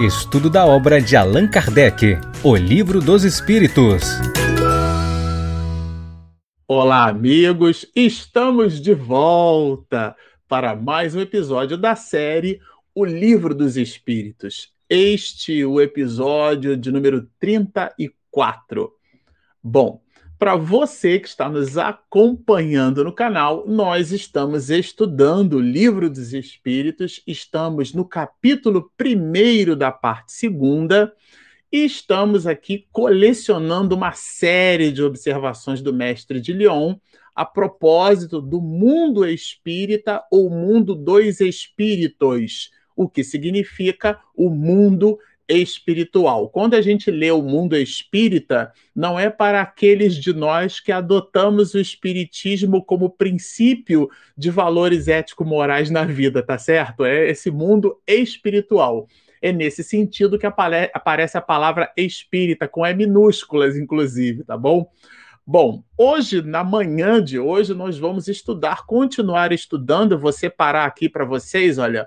[0.00, 4.04] Estudo da obra de Allan Kardec, O Livro dos Espíritos.
[6.68, 7.84] Olá, amigos!
[7.96, 10.14] Estamos de volta
[10.46, 12.60] para mais um episódio da série
[12.94, 14.72] O Livro dos Espíritos.
[14.88, 18.92] Este o episódio de número 34.
[19.60, 20.00] Bom,
[20.38, 27.20] para você que está nos acompanhando no canal, nós estamos estudando o Livro dos Espíritos,
[27.26, 31.12] estamos no capítulo 1 da parte segunda
[31.72, 36.94] e estamos aqui colecionando uma série de observações do mestre de Lyon
[37.34, 46.48] a propósito do mundo espírita ou mundo dos espíritos, o que significa o mundo espiritual.
[46.50, 51.74] Quando a gente lê o mundo espírita, não é para aqueles de nós que adotamos
[51.74, 57.04] o espiritismo como princípio de valores ético-morais na vida, tá certo?
[57.04, 59.08] É esse mundo espiritual.
[59.40, 64.90] É nesse sentido que aparece a palavra espírita, com E minúsculas, inclusive, tá bom?
[65.46, 70.18] Bom, hoje, na manhã de hoje, nós vamos estudar, continuar estudando.
[70.18, 72.06] Vou separar aqui para vocês, olha,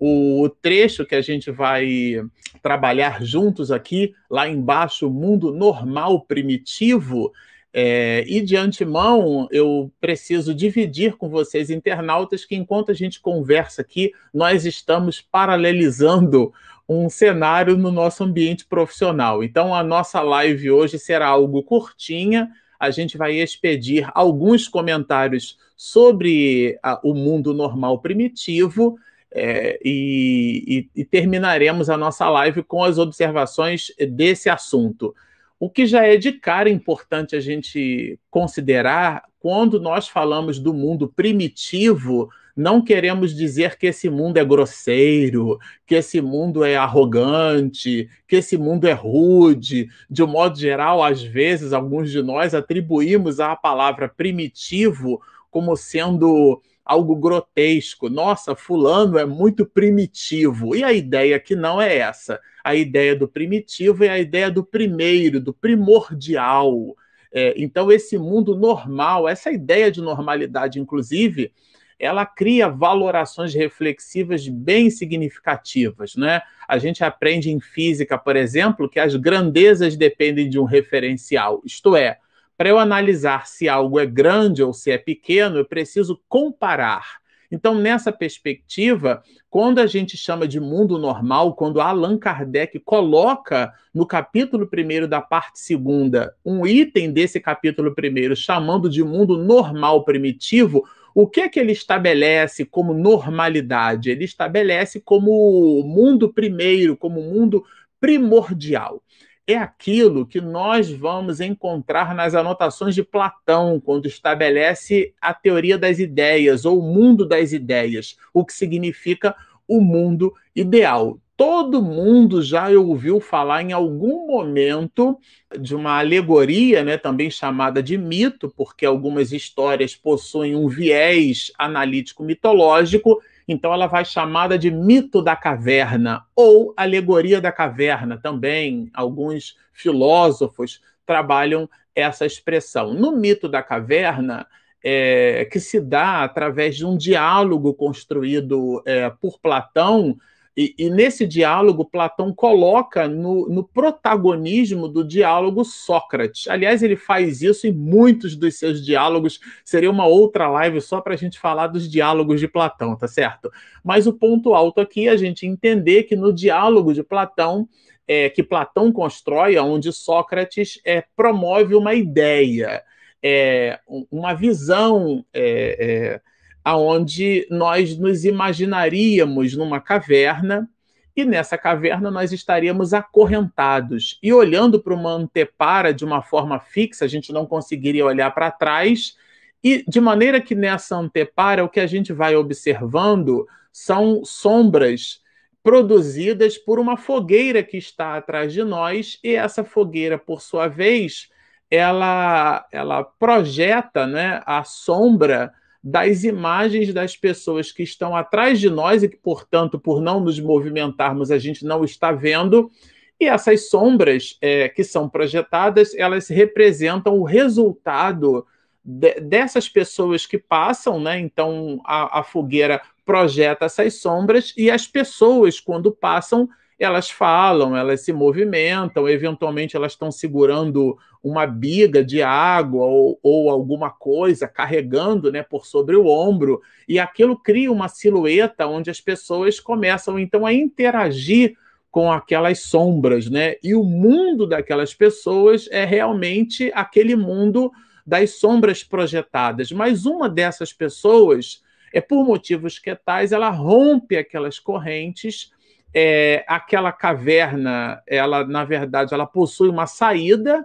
[0.00, 2.22] o trecho que a gente vai
[2.62, 7.30] trabalhar juntos aqui, lá embaixo, mundo normal primitivo.
[7.72, 13.82] É, e de antemão, eu preciso dividir com vocês, internautas, que enquanto a gente conversa
[13.82, 16.50] aqui, nós estamos paralelizando
[16.88, 19.44] um cenário no nosso ambiente profissional.
[19.44, 22.48] Então, a nossa live hoje será algo curtinha.
[22.80, 28.98] A gente vai expedir alguns comentários sobre a, o mundo normal primitivo
[29.32, 35.14] é, e, e, e, terminaremos a nossa live com as observações desse assunto.
[35.58, 41.08] O que já é de cara importante a gente considerar quando nós falamos do mundo
[41.08, 48.36] primitivo, não queremos dizer que esse mundo é grosseiro, que esse mundo é arrogante, que
[48.36, 49.88] esse mundo é rude.
[50.10, 56.62] De um modo geral, às vezes, alguns de nós atribuímos à palavra primitivo como sendo
[56.90, 58.08] algo grotesco.
[58.08, 60.74] Nossa, fulano é muito primitivo.
[60.74, 62.40] E a ideia que não é essa.
[62.64, 66.96] A ideia do primitivo é a ideia do primeiro, do primordial.
[67.32, 71.52] É, então, esse mundo normal, essa ideia de normalidade, inclusive,
[71.96, 76.16] ela cria valorações reflexivas bem significativas.
[76.16, 76.42] Né?
[76.66, 81.94] A gente aprende em física, por exemplo, que as grandezas dependem de um referencial, isto
[81.94, 82.18] é,
[82.60, 87.18] para eu analisar se algo é grande ou se é pequeno, eu preciso comparar.
[87.50, 94.06] Então, nessa perspectiva, quando a gente chama de mundo normal, quando Allan Kardec coloca no
[94.06, 100.86] capítulo 1 da parte segunda um item desse capítulo 1 chamando de mundo normal primitivo,
[101.14, 104.10] o que é que ele estabelece como normalidade?
[104.10, 107.64] Ele estabelece como mundo primeiro, como mundo
[107.98, 109.02] primordial
[109.52, 115.98] é aquilo que nós vamos encontrar nas anotações de Platão, quando estabelece a teoria das
[115.98, 119.34] ideias, ou o mundo das ideias, o que significa
[119.66, 121.18] o mundo ideal.
[121.36, 125.18] Todo mundo já ouviu falar em algum momento
[125.58, 132.22] de uma alegoria, né, também chamada de mito, porque algumas histórias possuem um viés analítico
[132.22, 133.22] mitológico,
[133.52, 138.88] então ela vai chamada de mito da caverna ou alegoria da caverna também.
[138.94, 142.94] Alguns filósofos trabalham essa expressão.
[142.94, 144.46] No mito da caverna,
[144.84, 150.16] é, que se dá através de um diálogo construído é, por Platão
[150.56, 156.48] e, e, nesse diálogo, Platão coloca no, no, protagonismo do diálogo Sócrates.
[156.48, 159.38] Aliás, ele faz isso em muitos dos seus diálogos.
[159.64, 163.50] Seria uma outra live só para a gente falar dos diálogos de Platão, tá certo?
[163.84, 167.68] Mas o ponto alto aqui é a gente entender que no diálogo de Platão,
[168.06, 172.82] é, que Platão constrói, onde Sócrates é, promove uma ideia,
[173.22, 173.78] é,
[174.10, 175.24] uma visão.
[175.32, 176.29] É, é
[176.64, 180.68] aonde nós nos imaginaríamos numa caverna
[181.16, 184.18] e nessa caverna nós estaríamos acorrentados.
[184.22, 188.50] E olhando para uma antepara de uma forma fixa, a gente não conseguiria olhar para
[188.50, 189.16] trás.
[189.62, 195.20] E de maneira que nessa antepara o que a gente vai observando são sombras
[195.62, 201.28] produzidas por uma fogueira que está atrás de nós e essa fogueira, por sua vez,
[201.70, 209.02] ela ela projeta, né, a sombra das imagens das pessoas que estão atrás de nós
[209.02, 212.70] e que, portanto, por não nos movimentarmos, a gente não está vendo.
[213.18, 218.46] E essas sombras é, que são projetadas, elas representam o resultado
[218.84, 221.18] de, dessas pessoas que passam, né?
[221.18, 226.48] Então a, a fogueira projeta essas sombras e as pessoas, quando passam,
[226.78, 233.50] elas falam, elas se movimentam, eventualmente elas estão segurando uma biga de água ou, ou,
[233.50, 239.00] alguma coisa, carregando né, por sobre o ombro, e aquilo cria uma silhueta onde as
[239.00, 241.54] pessoas começam então a interagir
[241.90, 243.56] com aquelas sombras, né?
[243.62, 247.70] E o mundo daquelas pessoas é realmente aquele mundo
[248.06, 249.72] das sombras projetadas.
[249.72, 251.62] Mas uma dessas pessoas,
[251.92, 255.52] é por motivos que tais, ela rompe aquelas correntes.
[255.92, 260.64] É, aquela caverna, ela na verdade, ela possui uma saída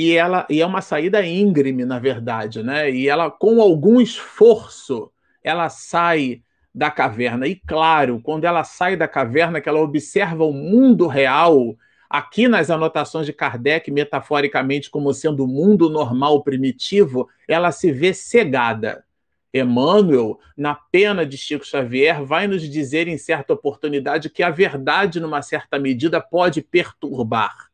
[0.00, 2.90] e ela e é uma saída íngreme, na verdade, né?
[2.90, 5.12] E ela com algum esforço,
[5.44, 6.42] ela sai
[6.74, 7.46] da caverna.
[7.46, 11.76] E claro, quando ela sai da caverna, que ela observa o mundo real,
[12.08, 18.14] aqui nas anotações de Kardec, metaforicamente como sendo o mundo normal primitivo, ela se vê
[18.14, 19.04] cegada.
[19.52, 25.20] Emmanuel, na pena de Chico Xavier, vai nos dizer em certa oportunidade que a verdade,
[25.20, 27.69] numa certa medida, pode perturbar.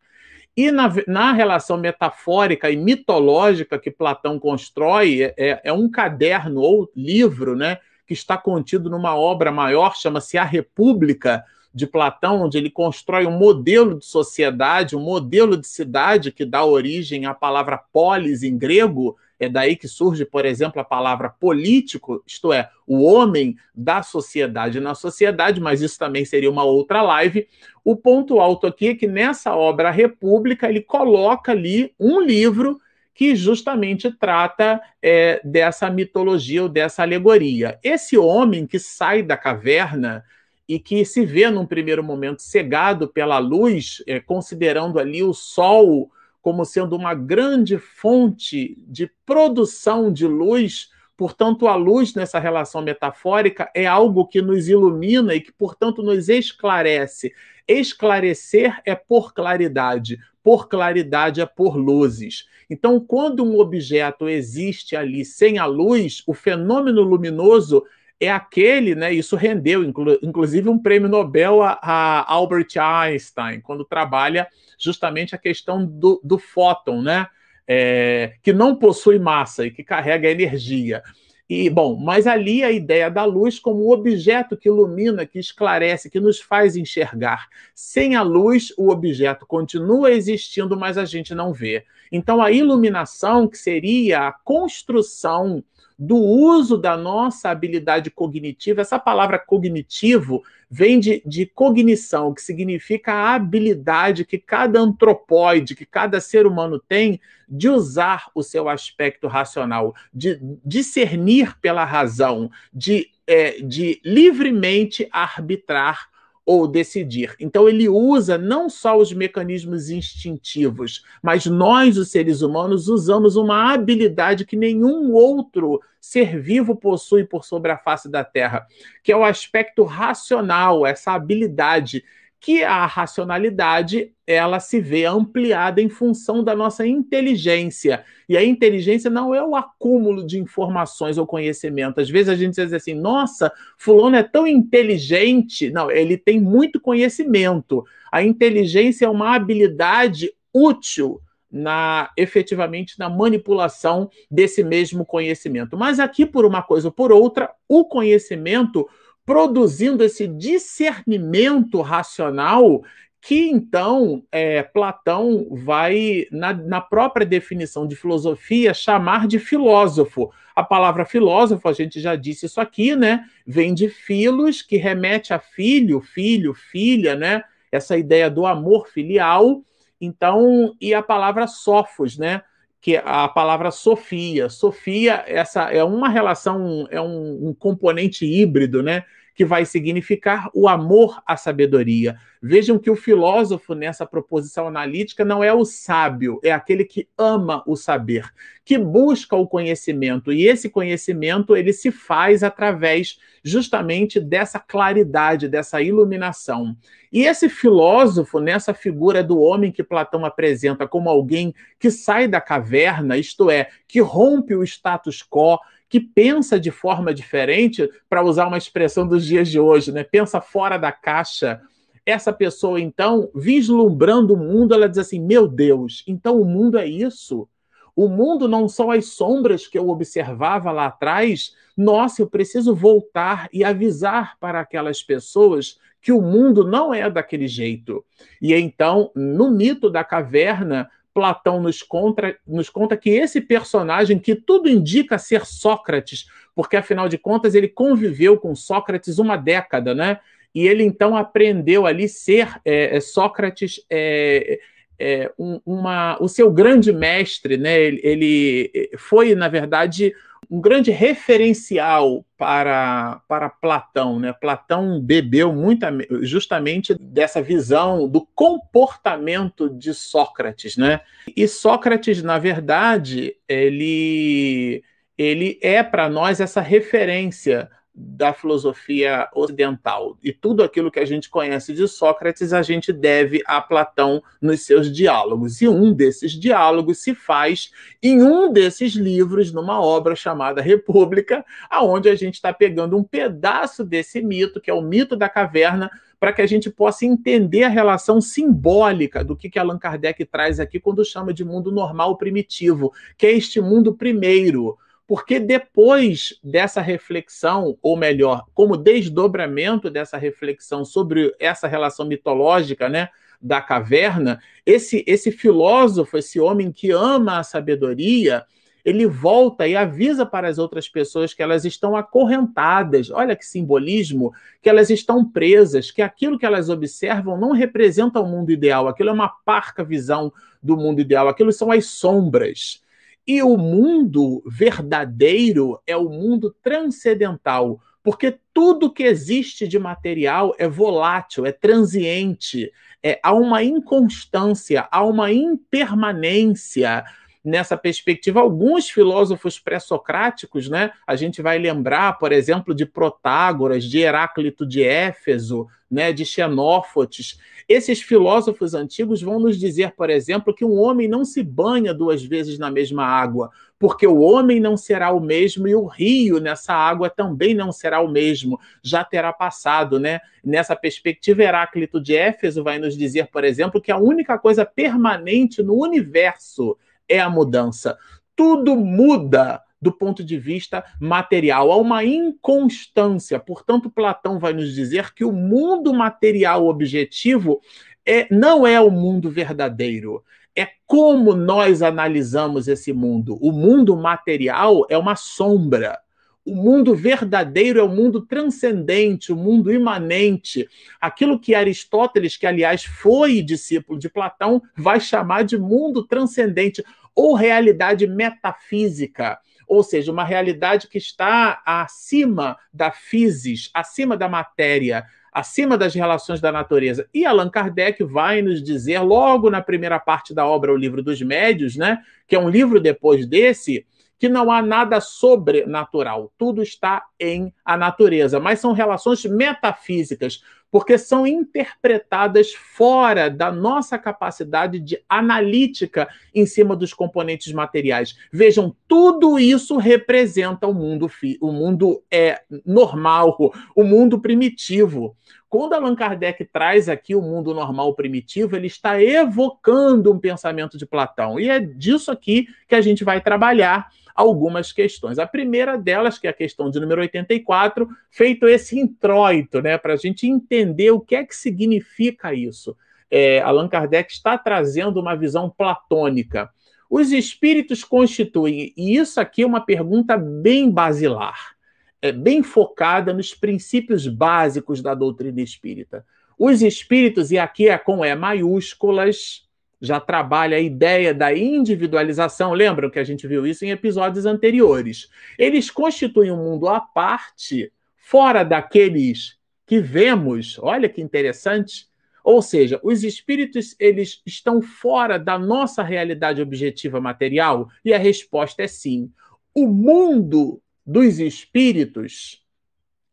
[0.57, 6.91] E na, na relação metafórica e mitológica que Platão constrói, é, é um caderno ou
[6.97, 7.79] livro, né?
[8.07, 11.45] que está contido numa obra maior, chama-se A República,
[11.77, 16.65] de Platão, onde ele constrói um modelo de sociedade, um modelo de cidade que dá
[16.65, 19.15] origem à palavra polis em grego.
[19.39, 24.81] É daí que surge, por exemplo, a palavra político, isto é, o homem da sociedade
[24.81, 27.47] na sociedade, mas isso também seria uma outra live.
[27.85, 32.81] O ponto alto aqui é que nessa obra República ele coloca ali um livro
[33.15, 37.79] que justamente trata é, dessa mitologia ou dessa alegoria.
[37.83, 40.23] Esse homem que sai da caverna
[40.69, 46.11] e que se vê num primeiro momento cegado pela luz, é, considerando ali o sol
[46.47, 53.69] como sendo uma grande fonte de produção de luz, portanto, a luz nessa relação metafórica
[53.75, 57.33] é algo que nos ilumina e que, portanto, nos esclarece.
[57.67, 62.47] Esclarecer é por claridade, por claridade é por luzes.
[62.71, 67.83] Então, quando um objeto existe ali sem a luz, o fenômeno luminoso
[68.21, 69.13] é aquele, né?
[69.13, 74.49] Isso rendeu, inclu inclusive, um prêmio Nobel a, a, Albert Einstein, quando trabalha
[74.79, 77.27] justamente a questão do, do fóton, né?
[77.69, 81.03] É, que não possui massa e que carrega energia.
[81.49, 86.19] E, bom, mas ali a ideia da luz como objeto que ilumina, que esclarece, que
[86.19, 87.49] nos faz enxergar.
[87.73, 91.85] Sem a luz, o objeto continua existindo, mas a gente não vê.
[92.11, 95.63] Então, a iluminação, que seria a construção
[95.99, 98.83] do uso da nossa habilidade cognitiva.
[98.83, 105.87] Essa palavra cognitivo vem de, de cognição, que significa a habilidade que cada antropóide, que
[105.87, 113.09] cada ser humano tem de usar o seu aspecto racional, de discernir pela razão, de,
[113.27, 116.09] é, de livremente arbitrar
[116.47, 117.35] ou decidir.
[117.41, 123.75] Então ele usa não só os mecanismos instintivos, mas nós, os seres humanos, usamos uma
[123.75, 128.65] habilidade que nenhum outro ser vivo possui por sobre a face da Terra,
[129.03, 132.05] que é o aspecto racional, essa habilidade
[132.47, 138.05] que a racionalidade ela se vê ampliada em função da nossa inteligência.
[138.29, 142.01] E a inteligência não é o acúmulo de informações ou conhecimento.
[142.01, 145.73] Às vezes a gente diz assim: nossa, Fulano é tão inteligente.
[145.73, 147.85] Não, ele tem muito conhecimento.
[148.13, 151.21] A inteligência é uma habilidade útil
[151.51, 155.77] na efetivamente na manipulação desse mesmo conhecimento.
[155.77, 158.89] Mas aqui, por uma coisa ou por outra, o conhecimento
[159.27, 162.83] produzindo esse discernimento racional
[163.21, 170.31] que então é, Platão vai, na, na, própria definição de filosofia, chamar de filósofo.
[170.55, 173.25] A palavra filósofo, a gente já disse isso aqui, né?
[173.45, 177.43] Vem de filos, que remete a filho, filho, filha, né?
[177.73, 179.65] Essa ideia do amor filial.
[180.01, 182.43] Então, e a palavra sofos, né?
[182.87, 184.49] Que é a palavra Sofia.
[184.49, 189.05] Sofia, essa é uma relação, é um, um componente híbrido, né?
[189.37, 192.17] Que vai significar o amor à sabedoria.
[192.43, 197.63] Vejam que o filósofo, nessa proposição analítica, não é o sábio, é aquele que ama
[197.67, 198.33] o saber,
[198.65, 200.33] que busca o conhecimento.
[200.33, 206.75] E esse conhecimento ele se faz através justamente dessa claridade, dessa iluminação.
[207.13, 212.41] E esse filósofo, nessa figura do homem que Platão apresenta como alguém que sai da
[212.41, 218.47] caverna, isto é, que rompe o status quo, que pensa de forma diferente, para usar
[218.47, 220.03] uma expressão dos dias de hoje, né?
[220.03, 221.61] pensa fora da caixa.
[222.05, 226.87] Essa pessoa, então, vislumbrando o mundo, ela diz assim: meu Deus, então o mundo é
[226.87, 227.49] isso?
[227.97, 231.57] O mundo não são as sombras que eu observava lá atrás.
[231.75, 237.49] Nossa, eu preciso voltar e avisar para aquelas pessoas que o mundo não é daquele
[237.49, 238.05] jeito.
[238.41, 244.35] E então, no mito da caverna, Platão nos conta, nos conta que esse personagem, que
[244.35, 250.21] tudo indica ser Sócrates, porque afinal de contas ele conviveu com Sócrates uma década, né?
[250.55, 253.81] E ele então aprendeu ali ser é, é Sócrates.
[253.89, 254.59] É,
[254.99, 257.81] é, um, uma, o seu grande mestre, né?
[257.81, 260.15] Ele, ele, foi, na verdade,
[260.51, 264.19] um grande referencial para, para Platão.
[264.19, 264.33] Né?
[264.33, 265.87] Platão bebeu muito
[266.23, 270.77] justamente dessa visão do comportamento de Sócrates.
[270.77, 271.01] Né?
[271.37, 274.83] E Sócrates, na verdade, ele,
[275.17, 280.19] ele é para nós essa referência da filosofia ocidental.
[280.23, 284.67] E tudo aquilo que a gente conhece de Sócrates, a gente deve a Platão nos
[284.67, 285.63] seus diálogos.
[285.63, 287.71] E um desses diálogos se faz
[288.03, 293.83] em um desses livros, numa obra chamada República, aonde a gente está pegando um pedaço
[293.83, 297.69] desse mito, que é o mito da caverna, para que a gente possa entender a
[297.69, 302.93] relação simbólica do que, que Allan Kardec traz aqui quando chama de mundo normal primitivo,
[303.17, 304.77] que é este mundo primeiro,
[305.07, 313.09] porque depois dessa reflexão, ou melhor, como desdobramento dessa reflexão sobre essa relação mitológica, né,
[313.41, 318.45] da caverna, esse esse filósofo, esse homem que ama a sabedoria,
[318.85, 323.11] ele volta e avisa para as outras pessoas que elas estão acorrentadas.
[323.11, 324.33] Olha que simbolismo,
[324.63, 329.11] que elas estão presas, que aquilo que elas observam não representa o mundo ideal, aquilo
[329.11, 330.33] é uma parca visão
[330.63, 332.81] do mundo ideal, aquilo são as sombras.
[333.27, 340.69] E o mundo verdadeiro é o mundo transcendental, porque tudo que existe de material é
[340.69, 347.05] volátil, é transiente, é, há uma inconstância, há uma impermanência
[347.45, 348.41] nessa perspectiva.
[348.41, 350.93] Alguns filósofos pré-socráticos, né?
[351.07, 357.39] A gente vai lembrar, por exemplo, de Protágoras, de Heráclito de Éfeso, né, de Xenófotes.
[357.69, 362.25] Esses filósofos antigos vão nos dizer, por exemplo, que um homem não se banha duas
[362.25, 366.73] vezes na mesma água, porque o homem não será o mesmo e o rio nessa
[366.73, 370.21] água também não será o mesmo, já terá passado, né?
[370.45, 375.63] Nessa perspectiva, Heráclito de Éfeso vai nos dizer, por exemplo, que a única coisa permanente
[375.63, 376.77] no universo
[377.09, 377.99] é a mudança.
[378.35, 381.71] Tudo muda do ponto de vista material.
[381.71, 383.39] Há uma inconstância.
[383.39, 387.61] Portanto, Platão vai nos dizer que o mundo material objetivo
[388.05, 390.23] é, não é o mundo verdadeiro.
[390.55, 393.37] É como nós analisamos esse mundo.
[393.41, 395.99] O mundo material é uma sombra.
[396.45, 400.67] O mundo verdadeiro é o mundo transcendente, o mundo imanente.
[401.01, 407.35] Aquilo que Aristóteles, que aliás foi discípulo de Platão, vai chamar de mundo transcendente ou
[407.35, 415.77] realidade metafísica ou seja, uma realidade que está acima da physis, acima da matéria, acima
[415.77, 417.07] das relações da natureza.
[417.13, 421.21] E Allan Kardec vai nos dizer, logo na primeira parte da obra, O Livro dos
[421.21, 423.85] Médios, né, que é um livro depois desse,
[424.19, 430.99] que não há nada sobrenatural, tudo está em a natureza, mas são relações metafísicas, porque
[430.99, 438.17] são interpretadas fora da nossa capacidade de analítica em cima dos componentes materiais.
[438.33, 443.37] Vejam, tudo isso representa o mundo, o mundo é normal,
[443.75, 445.17] o mundo primitivo.
[445.49, 450.85] Quando Allan Kardec traz aqui o mundo normal primitivo, ele está evocando um pensamento de
[450.85, 451.39] Platão.
[451.39, 455.19] E é disso aqui que a gente vai trabalhar algumas questões.
[455.19, 459.93] A primeira delas, que é a questão de número 84, feito esse introito, né, para
[459.93, 462.77] a gente entender o que é que significa isso.
[463.11, 466.51] É, Allan Kardec está trazendo uma visão platônica.
[466.89, 471.57] Os espíritos constituem, e isso aqui é uma pergunta bem basilar,
[472.01, 476.05] é bem focada nos princípios básicos da doutrina espírita.
[476.39, 479.46] Os espíritos, e aqui é com E maiúsculas,
[479.81, 482.53] já trabalha a ideia da individualização.
[482.53, 485.09] Lembram que a gente viu isso em episódios anteriores?
[485.39, 490.59] Eles constituem um mundo à parte, fora daqueles que vemos.
[490.61, 491.87] Olha que interessante.
[492.25, 497.69] Ou seja, os espíritos eles estão fora da nossa realidade objetiva material?
[497.85, 499.11] E a resposta é sim.
[499.55, 502.46] O mundo dos espíritos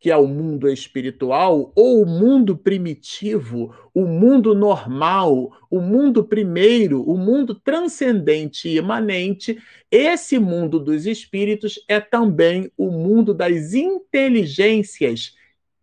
[0.04, 7.02] que é o mundo espiritual, ou o mundo primitivo, o mundo normal, o mundo primeiro,
[7.08, 9.58] o mundo transcendente e imanente,
[9.90, 15.32] esse mundo dos espíritos é também o mundo das inteligências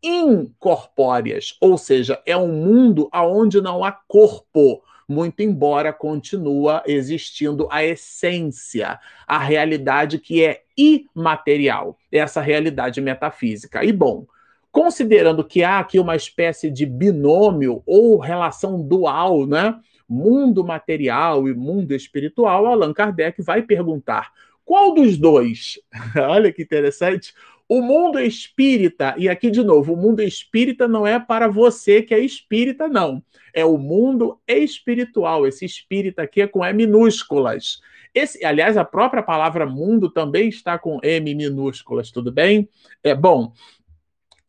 [0.03, 7.83] incorpóreas, ou seja, é um mundo aonde não há corpo, muito embora continua existindo a
[7.83, 13.83] essência, a realidade que é imaterial, essa realidade metafísica.
[13.83, 14.25] E bom,
[14.71, 19.77] considerando que há aqui uma espécie de binômio ou relação dual, né?
[20.07, 24.31] Mundo material e mundo espiritual, Allan Kardec vai perguntar:
[24.63, 25.79] qual dos dois?
[26.15, 27.33] Olha que interessante.
[27.71, 32.13] O mundo espírita, e aqui de novo, o mundo espírita não é para você que
[32.13, 33.23] é espírita, não.
[33.53, 35.47] É o mundo espiritual.
[35.47, 37.79] Esse espírita aqui é com E minúsculas.
[38.13, 42.67] Esse, aliás, a própria palavra mundo também está com M minúsculas, tudo bem?
[43.01, 43.53] É bom.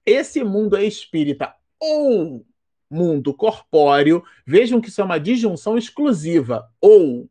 [0.05, 2.45] Esse mundo espírita ou
[2.91, 6.69] mundo corpóreo, vejam que isso é uma disjunção exclusiva.
[6.81, 7.31] Ou.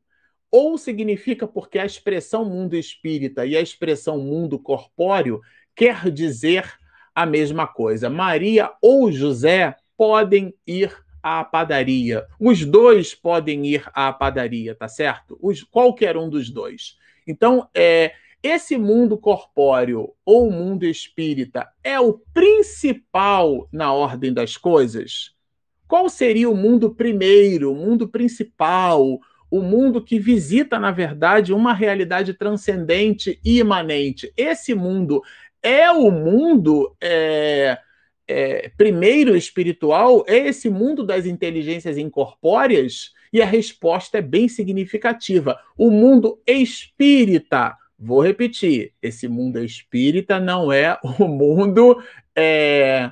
[0.50, 5.41] Ou significa porque a expressão mundo espírita e a expressão mundo corpóreo
[5.81, 6.71] quer dizer
[7.15, 8.07] a mesma coisa.
[8.07, 12.23] Maria ou José podem ir à padaria.
[12.39, 15.39] Os dois podem ir à padaria, tá certo?
[15.41, 17.00] Os, qualquer um dos dois.
[17.25, 25.33] Então, é, esse mundo corpóreo ou mundo espírita é o principal na ordem das coisas?
[25.88, 29.19] Qual seria o mundo primeiro, o mundo principal,
[29.50, 34.31] o mundo que visita, na verdade, uma realidade transcendente e imanente?
[34.38, 35.23] Esse mundo
[35.62, 37.77] é o mundo é,
[38.27, 40.24] é, primeiro espiritual?
[40.27, 43.12] É esse mundo das inteligências incorpóreas?
[43.34, 45.58] E a resposta é bem significativa.
[45.77, 52.01] O mundo espírita Vou repetir: esse mundo espírita não é o mundo
[52.36, 53.12] é,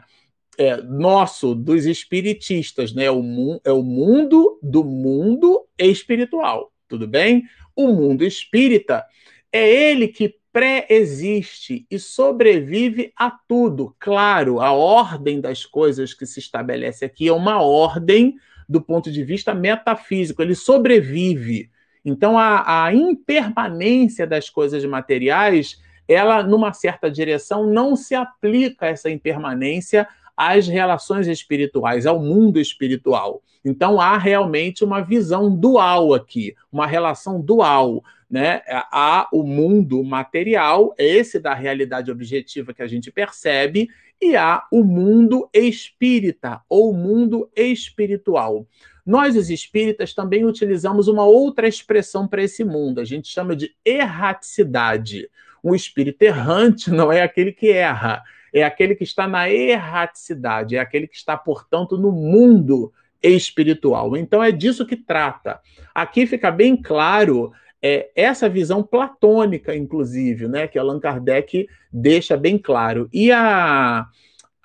[0.57, 3.09] é, nosso, dos espiritistas, né?
[3.11, 3.21] O,
[3.63, 7.43] é o mundo do mundo espiritual, tudo bem?
[7.75, 9.05] O mundo espírita
[9.53, 13.95] é ele que pré-existe e sobrevive a tudo.
[13.99, 18.35] Claro, a ordem das coisas que se estabelece aqui é uma ordem
[18.67, 21.69] do ponto de vista metafísico, ele sobrevive
[22.03, 29.09] então, a, a impermanência das coisas materiais, ela, numa certa direção, não se aplica essa
[29.09, 33.41] impermanência às relações espirituais, ao mundo espiritual.
[33.63, 38.01] Então, há realmente uma visão dual aqui, uma relação dual.
[38.29, 38.61] Né?
[38.91, 43.89] Há o mundo material, esse da realidade objetiva que a gente percebe,
[44.21, 48.67] e há o mundo espírita, ou mundo espiritual.
[49.05, 53.73] Nós, os espíritas, também utilizamos uma outra expressão para esse mundo, a gente chama de
[53.83, 55.27] erraticidade.
[55.63, 58.21] Um espírito errante não é aquele que erra,
[58.53, 64.15] é aquele que está na erraticidade, é aquele que está, portanto, no mundo espiritual.
[64.15, 65.59] Então é disso que trata.
[65.93, 72.57] Aqui fica bem claro é, essa visão platônica, inclusive, né, que Allan Kardec deixa bem
[72.57, 73.09] claro.
[73.13, 74.07] E a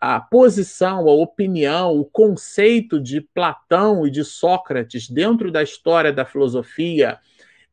[0.07, 6.27] a posição, a opinião, o conceito de Platão e de Sócrates dentro da história da
[6.27, 7.19] filosofia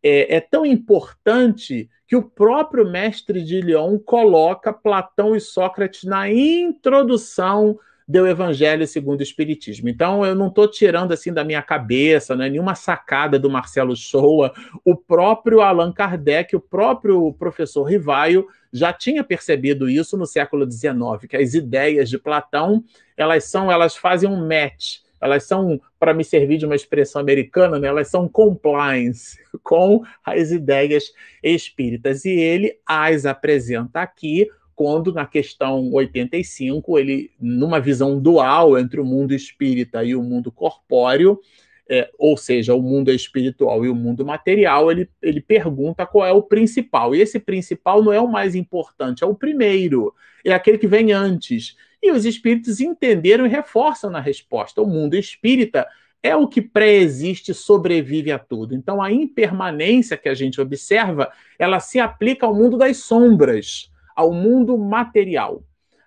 [0.02, 6.32] é, é tão importante que o próprio mestre de Lyon coloca Platão e Sócrates na
[6.32, 9.88] introdução do Evangelho segundo o Espiritismo.
[9.90, 13.96] Então, eu não estou tirando assim da minha cabeça, não é nenhuma sacada do Marcelo
[13.96, 14.52] Shoa.
[14.84, 21.28] O próprio Allan Kardec, o próprio professor Rivaio, já tinha percebido isso no século XIX,
[21.30, 22.84] que as ideias de Platão
[23.18, 27.78] elas são, elas fazem um match, elas são, para me servir de uma expressão americana,
[27.78, 31.12] né, elas são compliance com as ideias
[31.44, 32.26] espíritas.
[32.26, 34.48] E ele as apresenta aqui
[34.82, 40.52] quando na questão 85, ele, numa visão dual entre o mundo espírita e o mundo
[40.52, 41.40] corpóreo,
[41.88, 46.32] é, ou seja, o mundo espiritual e o mundo material, ele, ele pergunta qual é
[46.32, 47.14] o principal.
[47.14, 51.12] E esse principal não é o mais importante, é o primeiro, é aquele que vem
[51.12, 51.78] antes.
[52.02, 54.82] E os espíritos entenderam e reforçam na resposta.
[54.82, 55.88] O mundo espírita
[56.24, 58.74] é o que pré-existe, sobrevive a tudo.
[58.74, 64.34] Então, a impermanência que a gente observa, ela se aplica ao mundo das sombras ao
[64.34, 65.64] mundo material.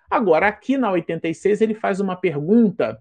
[0.09, 2.99] Agora, aqui na 86, ele faz uma pergunta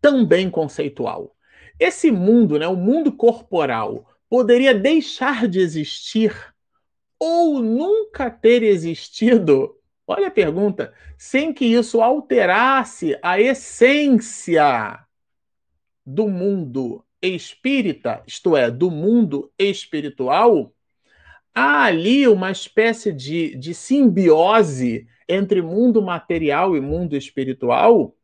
[0.00, 1.34] também conceitual.
[1.78, 6.34] Esse mundo, né, o mundo corporal, poderia deixar de existir
[7.18, 9.76] ou nunca ter existido?
[10.06, 14.98] Olha a pergunta, sem que isso alterasse a essência
[16.04, 20.72] do mundo espírita, isto é, do mundo espiritual?
[21.58, 28.14] Há ali uma espécie de, de simbiose entre mundo material e mundo espiritual,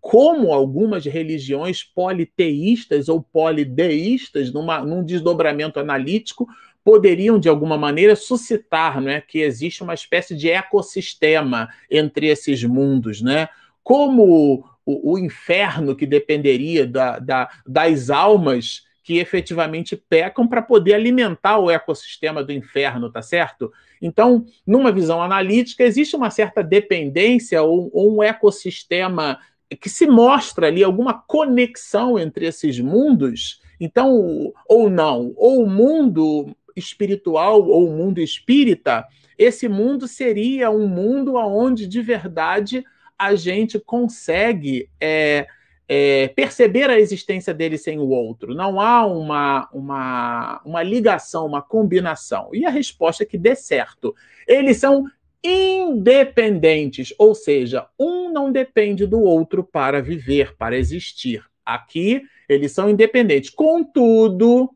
[0.00, 6.46] como algumas religiões politeístas ou polideístas, numa, num desdobramento analítico,
[6.84, 13.22] poderiam, de alguma maneira, suscitar né, que existe uma espécie de ecossistema entre esses mundos.
[13.22, 13.48] Né?
[13.82, 20.94] Como o, o inferno que dependeria da, da, das almas que efetivamente pecam para poder
[20.94, 23.72] alimentar o ecossistema do inferno, tá certo?
[24.00, 29.38] Então, numa visão analítica, existe uma certa dependência ou, ou um ecossistema
[29.80, 33.60] que se mostra ali alguma conexão entre esses mundos.
[33.80, 39.04] Então, ou não, ou o mundo espiritual ou o mundo espírita,
[39.36, 42.84] esse mundo seria um mundo onde de verdade
[43.18, 45.46] a gente consegue é,
[45.94, 48.54] é, perceber a existência dele sem o outro.
[48.54, 52.48] Não há uma, uma, uma ligação, uma combinação.
[52.54, 54.14] E a resposta é que dê certo.
[54.48, 55.04] Eles são
[55.44, 61.44] independentes, ou seja, um não depende do outro para viver, para existir.
[61.62, 63.50] Aqui, eles são independentes.
[63.50, 64.70] Contudo,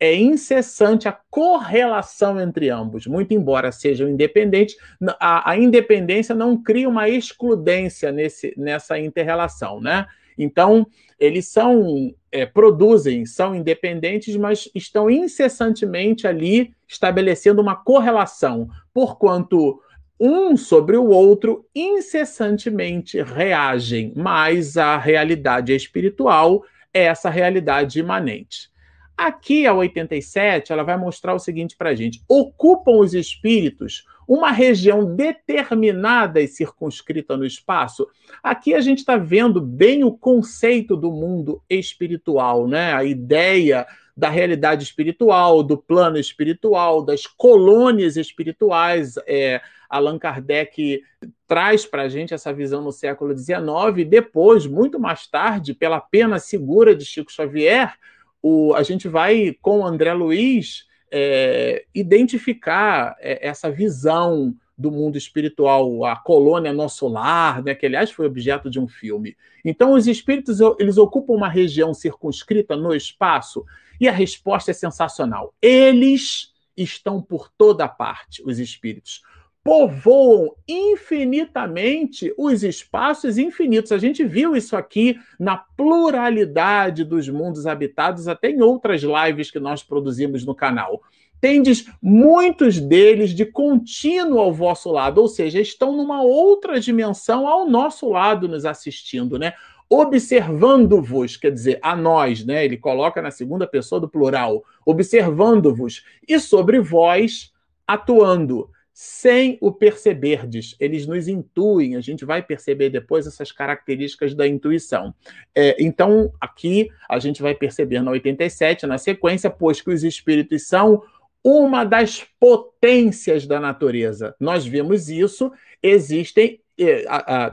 [0.00, 3.06] é incessante a correlação entre ambos.
[3.06, 4.74] Muito embora sejam independentes,
[5.20, 10.06] a, a independência não cria uma excludência nesse, nessa interrelação, né?
[10.38, 10.86] Então,
[11.18, 19.80] eles são, é, produzem, são independentes, mas estão incessantemente ali estabelecendo uma correlação, porquanto
[20.18, 28.70] um sobre o outro incessantemente reagem, mas a realidade espiritual é essa realidade imanente.
[29.16, 34.50] Aqui, a 87, ela vai mostrar o seguinte para a gente: ocupam os espíritos uma
[34.50, 38.06] região determinada e circunscrita no espaço.
[38.42, 42.92] Aqui a gente está vendo bem o conceito do mundo espiritual, né?
[42.92, 49.14] A ideia da realidade espiritual, do plano espiritual, das colônias espirituais.
[49.26, 51.02] É, Allan Kardec
[51.46, 53.58] traz para a gente essa visão no século XIX,
[53.98, 57.94] e depois, muito mais tarde, pela pena segura de Chico Xavier,
[58.42, 65.16] o, a gente vai, com o André Luiz, é, identificar é, essa visão do mundo
[65.16, 69.36] espiritual, a colônia nosso lar, né, que aliás foi objeto de um filme.
[69.64, 73.64] Então os espíritos eles ocupam uma região circunscrita no espaço
[73.98, 75.54] e a resposta é sensacional.
[75.62, 79.22] Eles estão por toda parte, os espíritos
[79.66, 83.90] povoam infinitamente os espaços infinitos.
[83.90, 89.58] A gente viu isso aqui na pluralidade dos mundos habitados, até em outras lives que
[89.58, 91.02] nós produzimos no canal.
[91.40, 97.68] Tendes muitos deles de contínuo ao vosso lado, ou seja, estão numa outra dimensão ao
[97.68, 99.52] nosso lado nos assistindo, né?
[99.90, 102.64] Observando-vos, quer dizer, a nós, né?
[102.64, 107.52] Ele coloca na segunda pessoa do plural, observando-vos, e sobre vós
[107.84, 110.74] atuando sem o perceberdes.
[110.80, 115.14] Eles nos intuem, a gente vai perceber depois essas características da intuição.
[115.54, 120.66] É, então, aqui a gente vai perceber na 87, na sequência, pois que os espíritos
[120.66, 121.02] são
[121.44, 124.34] uma das potências da natureza.
[124.40, 127.04] Nós vimos isso, existem é,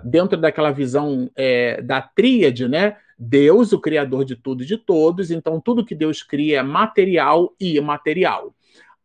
[0.02, 2.96] dentro daquela visão é, da tríade, né?
[3.20, 7.54] Deus, o criador de tudo e de todos, então tudo que Deus cria é material
[7.60, 8.56] e imaterial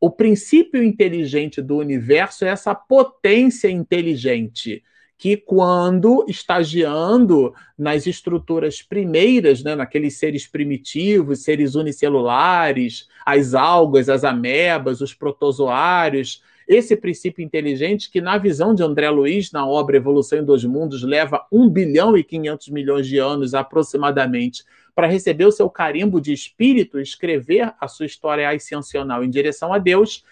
[0.00, 4.82] o princípio inteligente do universo é essa potência inteligente
[5.16, 14.22] que quando estagiando nas estruturas primeiras, né, naqueles seres primitivos, seres unicelulares, as algas, as
[14.22, 20.38] amebas, os protozoários, esse princípio inteligente que, na visão de André Luiz, na obra Evolução
[20.38, 24.62] em Dois Mundos, leva 1 bilhão e 500 milhões de anos aproximadamente
[24.94, 29.78] para receber o seu carimbo de espírito, escrever a sua história ascensional em direção a
[29.78, 30.22] Deus,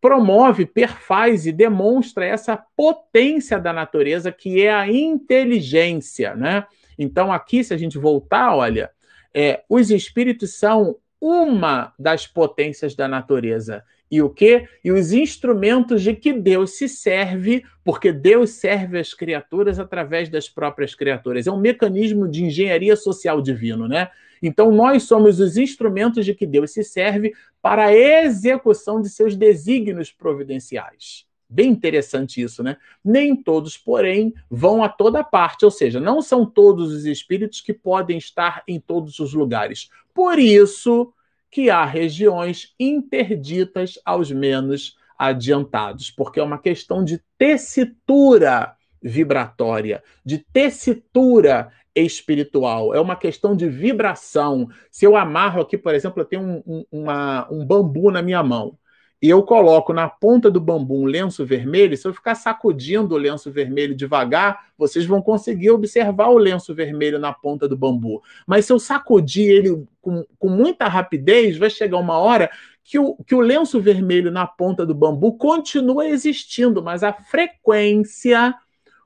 [0.00, 6.66] promove, perfaz e demonstra essa potência da natureza que é a inteligência, né?
[6.98, 8.90] Então aqui, se a gente voltar, olha,
[9.34, 14.68] é, os espíritos são uma das potências da natureza e o quê?
[14.84, 20.50] E os instrumentos de que Deus se serve, porque Deus serve as criaturas através das
[20.50, 21.46] próprias criaturas.
[21.46, 24.10] É um mecanismo de engenharia social divino, né?
[24.42, 29.34] Então nós somos os instrumentos de que Deus se serve para a execução de seus
[29.34, 31.24] desígnios providenciais.
[31.48, 32.76] Bem interessante isso, né?
[33.02, 37.72] Nem todos, porém, vão a toda parte, ou seja, não são todos os espíritos que
[37.72, 39.88] podem estar em todos os lugares.
[40.12, 41.14] Por isso,
[41.52, 50.38] que há regiões interditas aos menos adiantados, porque é uma questão de tessitura vibratória, de
[50.38, 54.66] tessitura espiritual, é uma questão de vibração.
[54.90, 58.42] Se eu amarro aqui, por exemplo, eu tenho um, um, uma, um bambu na minha
[58.42, 58.78] mão
[59.22, 63.18] e eu coloco na ponta do bambu um lenço vermelho, se eu ficar sacudindo o
[63.18, 68.20] lenço vermelho devagar, vocês vão conseguir observar o lenço vermelho na ponta do bambu.
[68.44, 72.50] Mas se eu sacudir ele com, com muita rapidez, vai chegar uma hora
[72.82, 78.52] que o, que o lenço vermelho na ponta do bambu continua existindo, mas a frequência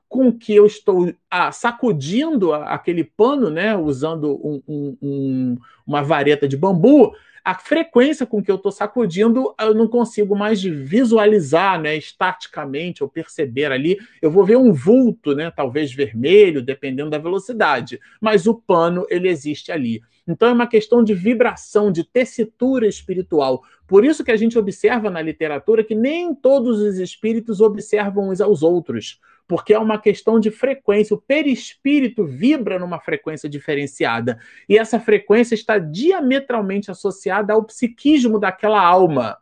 [0.09, 6.47] com que eu estou ah, sacudindo aquele pano, né, usando um, um, um, uma vareta
[6.47, 7.13] de bambu,
[7.47, 13.07] a frequência com que eu estou sacudindo, eu não consigo mais visualizar, né, estaticamente, ou
[13.07, 13.97] perceber ali.
[14.21, 19.29] Eu vou ver um vulto, né, talvez vermelho, dependendo da velocidade, mas o pano ele
[19.29, 20.01] existe ali.
[20.27, 23.63] Então é uma questão de vibração, de tessitura espiritual.
[23.87, 28.41] Por isso que a gente observa na literatura que nem todos os espíritos observam uns
[28.41, 31.15] aos outros porque é uma questão de frequência.
[31.15, 34.37] O perispírito vibra numa frequência diferenciada.
[34.67, 39.37] E essa frequência está diametralmente associada ao psiquismo daquela alma.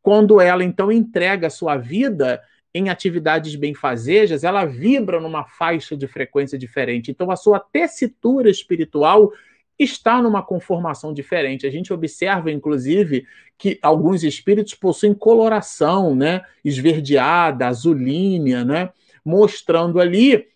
[0.00, 2.40] Quando ela então entrega a sua vida
[2.72, 7.10] em atividades benfazejas, ela vibra numa faixa de frequência diferente.
[7.10, 9.32] Então a sua tessitura espiritual
[9.78, 11.66] está numa conformação diferente.
[11.66, 18.90] A gente observa, inclusive, que alguns espíritos possuem coloração, né, esverdeada, azulínea, né?
[19.28, 20.48] Mostrando ali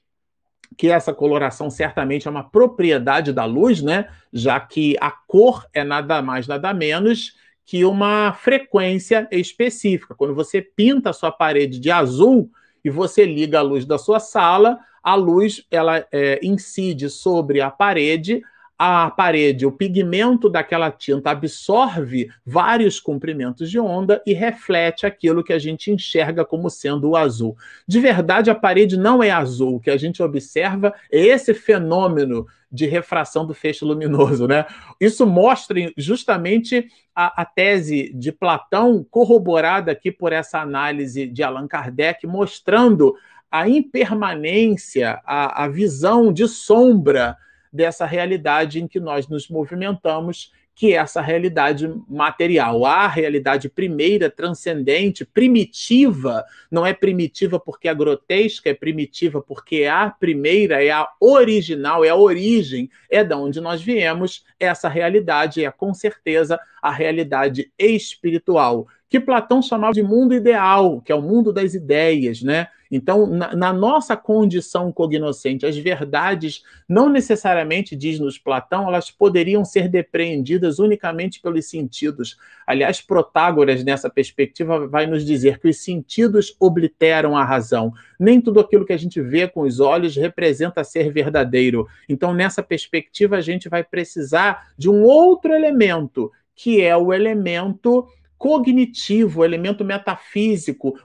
[0.79, 4.09] que essa coloração certamente é uma propriedade da luz, né?
[4.33, 10.15] Já que a cor é nada mais, nada menos que uma frequência específica.
[10.15, 12.51] Quando você pinta a sua parede de azul
[12.83, 17.71] e você liga a luz da sua sala, a luz ela é, incide sobre a
[17.71, 18.43] parede
[18.79, 25.53] a parede, o pigmento daquela tinta absorve vários comprimentos de onda e reflete aquilo que
[25.53, 27.57] a gente enxerga como sendo o azul.
[27.87, 29.77] De verdade, a parede não é azul.
[29.77, 34.65] O que a gente observa é esse fenômeno de refração do feixe luminoso, né?
[34.99, 41.69] Isso mostra justamente a, a, tese de Platão, corroborada aqui por essa análise de Allan
[41.69, 43.15] Kardec, mostrando
[43.51, 47.37] a impermanência, a, a visão de sombra
[47.73, 52.85] dessa realidade em que nós nos movimentamos, que é essa realidade material.
[52.85, 59.91] A realidade primeira, transcendente, primitiva, não é primitiva porque é grotesca, é primitiva porque é
[59.91, 64.45] a primeira, é a original, é a origem, é da onde nós viemos.
[64.59, 71.13] Essa realidade é com certeza a realidade espiritual, que Platão chamava de mundo ideal, que
[71.13, 72.69] é o mundo das ideias, né?
[72.91, 79.87] Então, na, na, nossa condição cognoscente, as verdades não necessariamente, diz-nos Platão, elas poderiam ser
[79.87, 82.39] depreendidas unicamente pelos sentidos.
[82.67, 87.93] Aliás, Protágoras, nessa perspectiva, vai nos dizer que os sentidos obliteram a razão.
[88.19, 91.87] Nem tudo aquilo que a gente vê com os olhos representa ser verdadeiro.
[92.09, 98.07] Então, nessa perspectiva, a gente vai precisar de um outro elemento, que é o elemento
[98.43, 100.99] cognitivo, o elemento metafísico,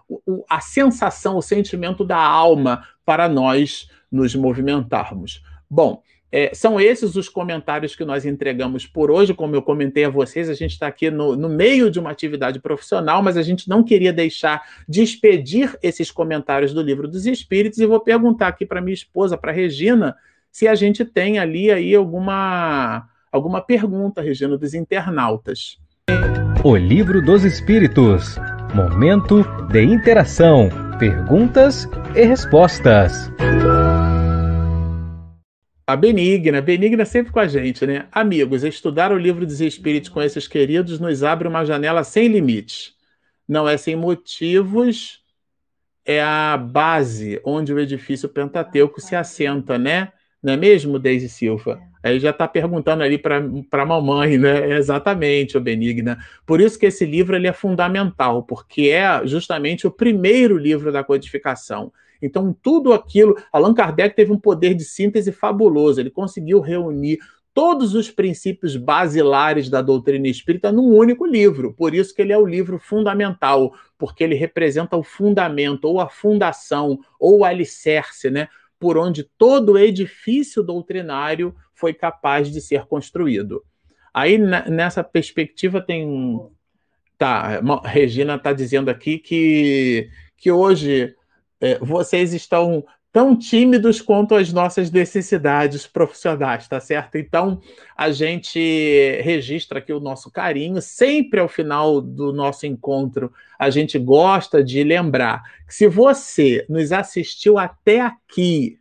[0.49, 5.43] a sensação, o sentimento da alma para nós nos movimentarmos.
[5.69, 9.35] Bom, é, são esses os comentários que nós entregamos por hoje.
[9.35, 12.59] Como eu comentei a vocês, a gente está aqui no, no, meio de uma atividade
[12.59, 17.77] profissional, mas a gente não queria deixar de expedir esses comentários do Livro dos Espíritos.
[17.77, 20.15] E vou perguntar aqui para minha esposa, para Regina,
[20.51, 25.77] se a gente tem ali aí alguma, alguma pergunta, Regina, dos internautas.
[26.63, 28.35] O Livro dos Espíritos.
[28.73, 33.31] Momento de interação, perguntas e respostas.
[35.85, 38.07] A Benigna, Benigna sempre com a gente, né?
[38.11, 42.93] Amigos, estudar o Livro dos Espíritos com esses queridos nos abre uma janela sem limites.
[43.47, 45.19] Não é sem motivos,
[46.03, 50.11] é a base onde o edifício Pentateuco se assenta, né?
[50.41, 51.79] Não é mesmo, Deise Silva?
[52.03, 54.77] Aí já está perguntando ali para a mamãe, né?
[54.77, 56.17] Exatamente, o Benigna.
[56.45, 61.03] Por isso que esse livro ele é fundamental, porque é justamente o primeiro livro da
[61.03, 61.91] codificação.
[62.21, 63.35] Então, tudo aquilo.
[63.51, 67.19] Allan Kardec teve um poder de síntese fabuloso, ele conseguiu reunir
[67.53, 71.73] todos os princípios basilares da doutrina espírita num único livro.
[71.73, 76.07] Por isso que ele é o livro fundamental, porque ele representa o fundamento, ou a
[76.07, 78.47] fundação, ou o alicerce, né?
[78.79, 83.63] por onde todo o edifício doutrinário foi capaz de ser construído.
[84.13, 86.39] Aí, nessa perspectiva, tem.
[87.17, 91.15] Tá, Regina está dizendo aqui que, que hoje
[91.61, 97.15] é, vocês estão tão tímidos quanto as nossas necessidades profissionais, tá certo?
[97.17, 97.59] Então,
[97.95, 100.81] a gente registra aqui o nosso carinho.
[100.81, 106.91] Sempre ao final do nosso encontro, a gente gosta de lembrar que se você nos
[106.91, 108.79] assistiu até aqui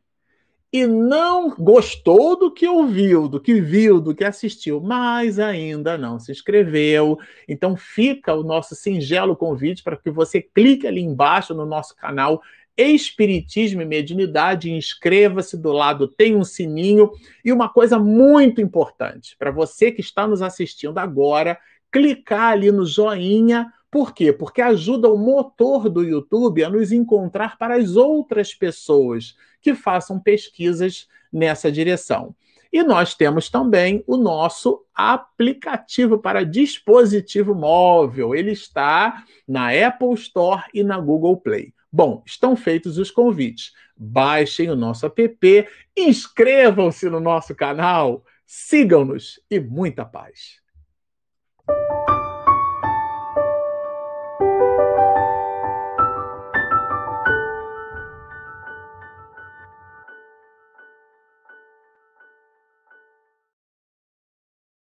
[0.77, 6.19] e não gostou do que ouviu, do que viu, do que assistiu, mas ainda não
[6.19, 11.65] se inscreveu, então fica o nosso singelo convite para que você clique ali embaixo no
[11.65, 12.43] nosso canal
[12.77, 17.11] Espiritismo e Mediunidade, inscreva-se do lado, tem um sininho.
[17.43, 21.59] E uma coisa muito importante para você que está nos assistindo agora,
[21.91, 24.31] clicar ali no joinha Por quê?
[24.31, 30.21] Porque ajuda o motor do YouTube a nos encontrar para as outras pessoas que façam
[30.21, 32.37] pesquisas nessa direção.
[32.71, 38.35] E nós temos também o nosso aplicativo para dispositivo móvel.
[38.35, 41.73] Ele está na Apple Store e na Google Play.
[41.91, 43.73] Bom, estão feitos os convites.
[43.97, 50.61] Baixem o nosso app, inscrevam-se no nosso canal, sigam-nos e muita paz.